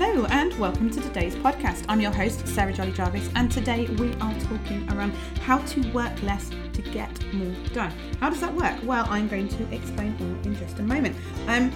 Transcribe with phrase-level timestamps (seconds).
[0.00, 1.84] Hello and welcome to today's podcast.
[1.88, 6.22] I'm your host, Sarah Jolley Jarvis, and today we are talking around how to work
[6.22, 7.90] less to get more done.
[8.20, 8.76] How does that work?
[8.84, 11.16] Well, I'm going to explain all in just a moment.
[11.48, 11.72] Um,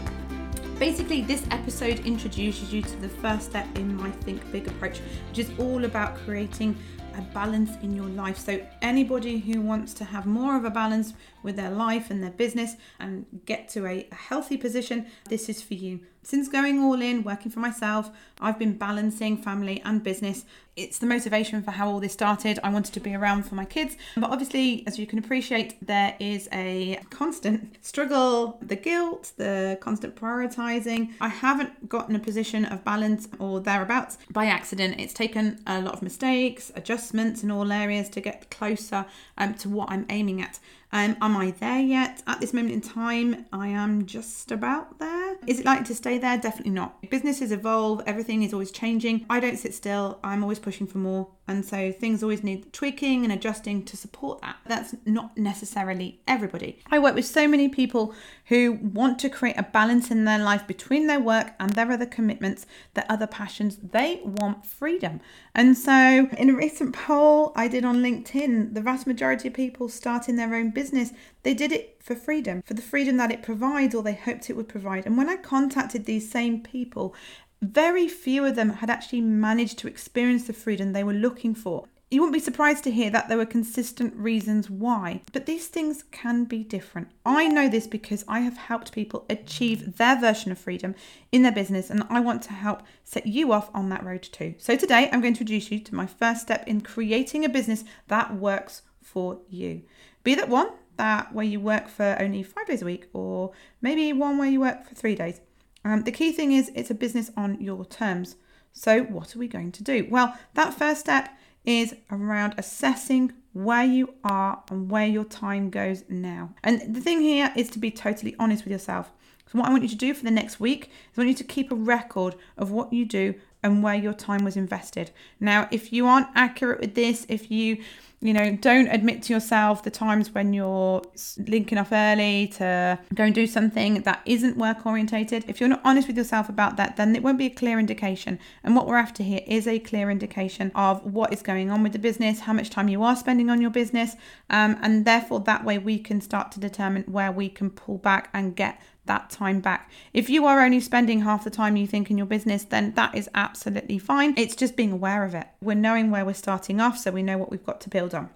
[0.78, 5.40] basically, this episode introduces you to the first step in my Think Big approach, which
[5.40, 6.76] is all about creating
[7.18, 8.38] a balance in your life.
[8.38, 12.30] So, anybody who wants to have more of a balance with their life and their
[12.30, 16.00] business and get to a, a, healthy position, this is for you.
[16.24, 20.44] Since going all in, working for myself, I've been balancing family and business.
[20.76, 22.60] It's the motivation for how all this started.
[22.62, 26.16] I wanted to be around for my kids, but obviously, as you can appreciate, there
[26.20, 31.10] is a constant struggle, the guilt, the constant prioritizing.
[31.20, 35.00] I haven't gotten a position of balance or thereabouts by accident.
[35.00, 39.68] It's taken a lot of mistakes, adjustments in all areas to get closer um, to
[39.68, 40.60] what I'm aiming at.
[40.92, 42.22] Um, am I there yet?
[42.26, 45.36] At this moment in time, I am just about there.
[45.46, 46.36] Is it likely to stay there?
[46.36, 47.00] Definitely not.
[47.10, 49.24] Businesses evolve, everything is always changing.
[49.30, 51.28] I don't sit still, I'm always pushing for more.
[51.48, 54.56] And so things always need tweaking and adjusting to support that.
[54.66, 56.78] That's not necessarily everybody.
[56.90, 58.14] I work with so many people
[58.46, 62.06] who want to create a balance in their life between their work and their other
[62.06, 63.76] commitments, their other passions.
[63.82, 65.20] They want freedom.
[65.54, 69.88] And so, in a recent poll I did on LinkedIn, the vast majority of people
[69.88, 73.94] starting their own business, they did it for freedom, for the freedom that it provides
[73.94, 75.06] or they hoped it would provide.
[75.06, 77.14] And when I contacted these same people,
[77.62, 81.86] very few of them had actually managed to experience the freedom they were looking for.
[82.10, 86.04] You wouldn't be surprised to hear that there were consistent reasons why, but these things
[86.10, 87.08] can be different.
[87.24, 90.94] I know this because I have helped people achieve their version of freedom
[91.30, 94.56] in their business, and I want to help set you off on that road too.
[94.58, 97.82] So, today I'm going to introduce you to my first step in creating a business
[98.08, 99.82] that works for you.
[100.22, 104.12] Be that one that where you work for only five days a week, or maybe
[104.12, 105.40] one where you work for three days.
[105.84, 108.36] Um, the key thing is it's a business on your terms.
[108.72, 110.06] So, what are we going to do?
[110.10, 116.04] Well, that first step is around assessing where you are and where your time goes
[116.08, 116.54] now.
[116.64, 119.12] And the thing here is to be totally honest with yourself.
[119.52, 121.34] So, what I want you to do for the next week is I want you
[121.34, 125.10] to keep a record of what you do and where your time was invested.
[125.38, 127.82] Now, if you aren't accurate with this, if you
[128.22, 131.02] you know, don't admit to yourself the times when you're
[131.48, 135.44] linking off early to go and do something that isn't work orientated.
[135.48, 138.38] If you're not honest with yourself about that, then it won't be a clear indication.
[138.62, 141.92] And what we're after here is a clear indication of what is going on with
[141.92, 144.14] the business, how much time you are spending on your business,
[144.48, 148.30] um, and therefore that way we can start to determine where we can pull back
[148.32, 149.90] and get that time back.
[150.12, 153.14] If you are only spending half the time you think in your business, then that
[153.14, 154.34] is absolutely fine.
[154.36, 155.46] It's just being aware of it.
[155.60, 158.30] We're knowing where we're starting off, so we know what we've got to build on.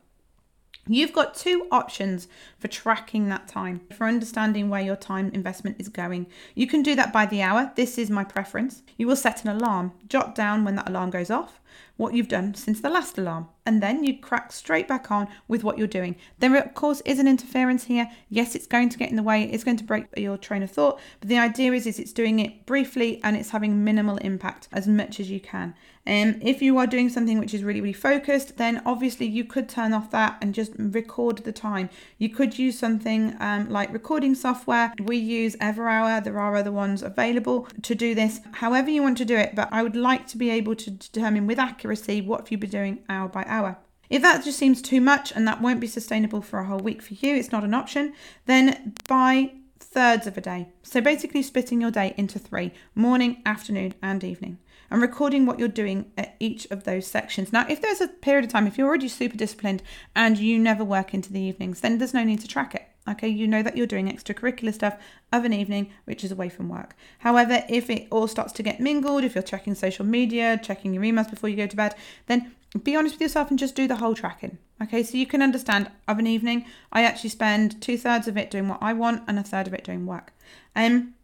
[0.88, 2.28] You've got two options
[2.58, 6.26] for tracking that time, for understanding where your time investment is going.
[6.54, 7.72] You can do that by the hour.
[7.74, 8.82] This is my preference.
[8.96, 11.60] You will set an alarm, jot down when that alarm goes off,
[11.96, 15.64] what you've done since the last alarm, and then you crack straight back on with
[15.64, 16.16] what you're doing.
[16.38, 18.10] There, of course, is an interference here.
[18.28, 20.70] Yes, it's going to get in the way, it's going to break your train of
[20.70, 24.68] thought, but the idea is, is it's doing it briefly and it's having minimal impact
[24.72, 25.74] as much as you can.
[26.06, 29.44] And um, if you are doing something which is really, really focused, then obviously you
[29.44, 31.90] could turn off that and just record the time.
[32.18, 34.92] You could use something um, like recording software.
[35.02, 39.24] We use Everhour, there are other ones available to do this, however you want to
[39.24, 42.50] do it, but I would like to be able to determine with accuracy what have
[42.50, 43.78] you've been doing hour by hour.
[44.08, 47.02] If that just seems too much and that won't be sustainable for a whole week
[47.02, 48.14] for you, it's not an option,
[48.46, 50.68] then buy thirds of a day.
[50.82, 54.58] So basically, splitting your day into three morning, afternoon, and evening
[54.90, 57.52] and recording what you're doing at each of those sections.
[57.52, 59.82] Now, if there's a period of time, if you're already super disciplined
[60.14, 62.88] and you never work into the evenings, then there's no need to track it.
[63.08, 64.98] Okay, you know that you're doing extracurricular stuff
[65.32, 66.94] of an evening, which is away from work.
[67.18, 71.04] However, if it all starts to get mingled, if you're checking social media, checking your
[71.04, 71.94] emails before you go to bed,
[72.26, 72.52] then
[72.82, 74.58] be honest with yourself and just do the whole tracking.
[74.82, 78.50] Okay, so you can understand of an evening, I actually spend two thirds of it
[78.50, 80.32] doing what I want and a third of it doing work.
[80.74, 81.14] Um,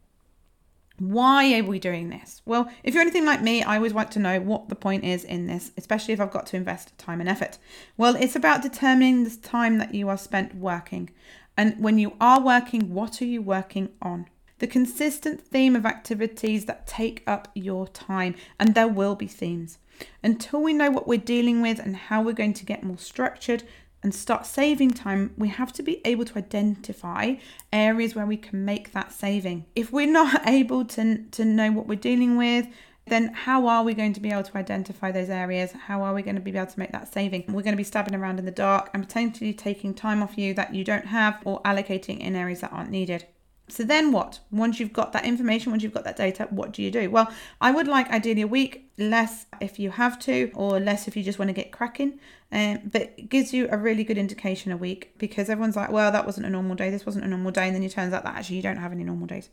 [0.99, 2.43] why are we doing this?
[2.47, 5.25] Well, if you're anything like me, I always want to know what the point is
[5.25, 7.59] in this, especially if I've got to invest time and effort.
[7.97, 11.11] Well, it's about determining the time that you are spent working.
[11.57, 14.27] And when you are working, what are you working on?
[14.59, 19.79] The consistent theme of activities that take up your time, and there will be themes.
[20.23, 23.65] Until we know what we're dealing with and how we're going to get more structured,
[24.03, 27.35] and start saving time, we have to be able to identify
[27.73, 29.65] areas where we can make that saving.
[29.77, 32.67] If we're not able to, to know what we're dealing with,
[33.07, 35.73] then how are we going to be able to identify those areas?
[35.73, 37.45] How are we going to be able to make that saving?
[37.49, 40.55] We're going to be stabbing around in the dark and potentially taking time off you
[40.55, 43.27] that you don't have or allocating in areas that aren't needed.
[43.69, 44.41] So then what?
[44.51, 47.09] Once you've got that information, once you've got that data, what do you do?
[47.11, 51.17] Well, I would like ideally a week, less if you have to, or less if
[51.17, 52.21] you just want to get cracking.
[52.51, 56.13] Um, but it gives you a really good indication a week because everyone's like, well,
[56.13, 58.25] that wasn't a normal day, this wasn't a normal day, and then it turns out
[58.25, 59.49] that actually you don't have any normal days.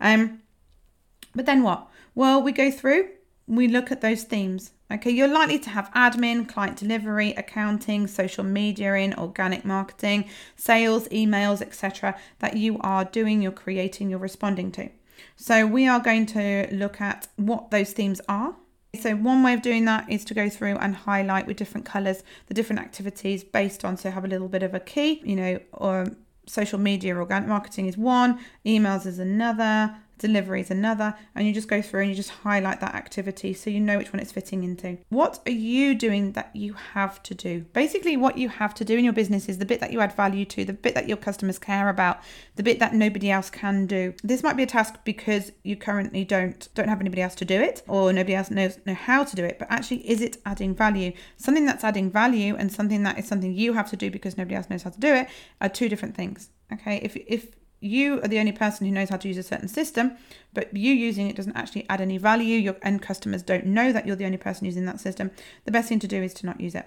[0.00, 0.40] Um,
[1.34, 1.88] but then what?
[2.14, 3.08] Well, we go through,
[3.46, 4.72] we look at those themes.
[4.92, 11.06] Okay, you're likely to have admin, client delivery, accounting, social media in, organic marketing, sales,
[11.08, 12.18] emails, etc.
[12.40, 14.90] that you are doing, you're creating, you're responding to.
[15.36, 18.56] So we are going to look at what those themes are.
[18.98, 22.24] So one way of doing that is to go through and highlight with different colors
[22.48, 25.60] the different activities based on so have a little bit of a key, you know,
[25.72, 26.06] or
[26.46, 31.68] social media organic marketing is one, emails is another, delivery is another, and you just
[31.68, 34.62] go through and you just highlight that activity so you know which one it's fitting
[34.62, 34.98] into.
[35.08, 37.62] What are you doing that you have to do?
[37.72, 40.14] Basically, what you have to do in your business is the bit that you add
[40.14, 42.20] value to, the bit that your customers care about,
[42.56, 44.14] the bit that nobody else can do.
[44.22, 47.60] This might be a task because you currently don't don't have anybody else to do
[47.60, 49.58] it, or nobody else knows know how to do it.
[49.58, 51.12] But actually, is it adding value?
[51.36, 54.54] Something that's adding value and something that is something you have to do because nobody
[54.54, 55.28] else knows how to do it
[55.60, 56.50] are two different things.
[56.72, 59.68] Okay, if if you are the only person who knows how to use a certain
[59.68, 60.12] system,
[60.52, 62.58] but you using it doesn't actually add any value.
[62.58, 65.30] Your end customers don't know that you're the only person using that system.
[65.64, 66.86] The best thing to do is to not use it.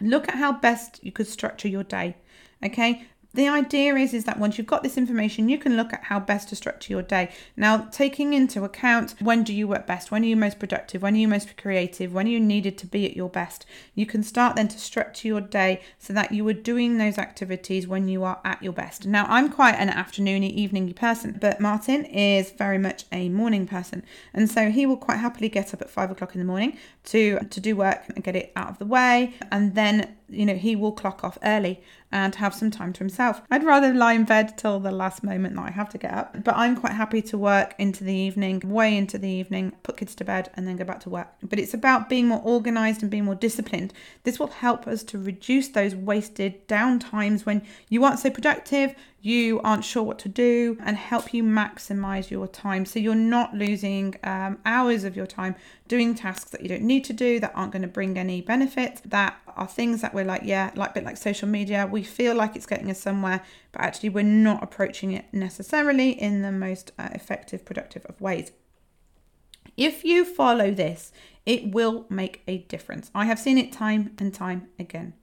[0.00, 2.16] Look at how best you could structure your day.
[2.64, 6.04] Okay, the idea is is that once you've got this information you can look at
[6.04, 7.30] how best to structure your day.
[7.56, 11.14] Now taking into account when do you work best when are you most productive when
[11.14, 14.22] are you most creative when are you needed to be at your best you can
[14.22, 18.24] start then to structure your day so that you are doing those activities when you
[18.24, 19.06] are at your best.
[19.06, 24.04] Now i'm quite an afternoony eveningy person but martin is very much a morning person.
[24.32, 27.38] And so he will quite happily get up at five o'clock in the morning to
[27.40, 29.34] to do work and get it out of the way.
[29.50, 33.42] And then you know, he will clock off early and have some time to himself.
[33.50, 36.42] I'd rather lie in bed till the last moment that I have to get up,
[36.44, 40.14] but I'm quite happy to work into the evening, way into the evening, put kids
[40.16, 41.28] to bed, and then go back to work.
[41.42, 43.92] But it's about being more organized and being more disciplined.
[44.24, 48.94] This will help us to reduce those wasted down times when you aren't so productive,
[49.20, 52.86] you aren't sure what to do, and help you maximize your time.
[52.86, 55.56] So you're not losing um, hours of your time
[55.88, 59.00] doing tasks that you don't need to do that aren't going to bring any benefits
[59.04, 62.34] that are things that we're like yeah like a bit like social media we feel
[62.34, 63.42] like it's getting us somewhere
[63.72, 68.52] but actually we're not approaching it necessarily in the most uh, effective productive of ways.
[69.76, 71.12] If you follow this
[71.46, 73.10] it will make a difference.
[73.14, 75.14] I have seen it time and time again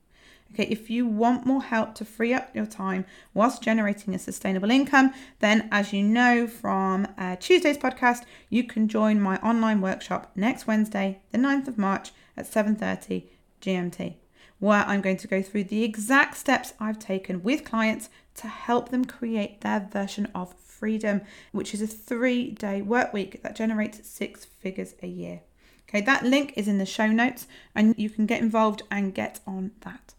[0.53, 4.71] Okay, if you want more help to free up your time whilst generating a sustainable
[4.71, 10.31] income, then as you know from uh, Tuesday's podcast, you can join my online workshop
[10.35, 13.23] next Wednesday, the 9th of March at 7:30
[13.61, 14.15] GMT,
[14.59, 18.89] where I'm going to go through the exact steps I've taken with clients to help
[18.89, 21.21] them create their version of freedom,
[21.51, 25.41] which is a 3-day work week that generates 6 figures a year.
[25.89, 29.39] Okay, that link is in the show notes and you can get involved and get
[29.45, 30.14] on that.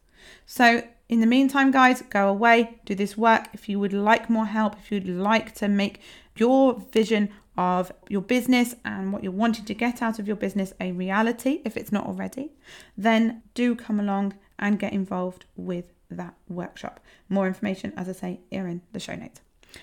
[0.47, 3.49] So, in the meantime, guys, go away, do this work.
[3.53, 6.01] If you would like more help, if you'd like to make
[6.37, 10.73] your vision of your business and what you're wanting to get out of your business
[10.81, 12.51] a reality, if it's not already,
[12.97, 17.01] then do come along and get involved with that workshop.
[17.29, 19.41] More information, as I say, are in the show notes.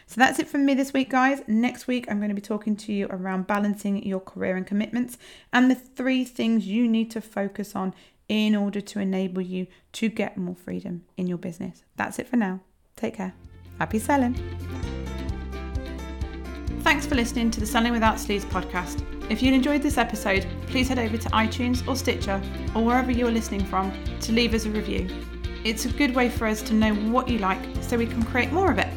[0.08, 1.42] So that's it from me this week, guys.
[1.48, 5.18] Next week, I'm going to be talking to you around balancing your career and commitments
[5.52, 7.94] and the three things you need to focus on
[8.30, 11.84] in order to enable you to get more freedom in your business.
[11.96, 12.62] That's it for now.
[12.96, 13.34] Take care.
[13.80, 14.36] Happy selling.
[16.82, 19.04] Thanks for listening to the Selling Without Sleaze podcast.
[19.32, 22.42] If you enjoyed this episode, please head over to iTunes or Stitcher
[22.76, 25.08] or wherever you are listening from to leave us a review.
[25.64, 28.52] It's a good way for us to know what you like so we can create
[28.52, 28.93] more of it.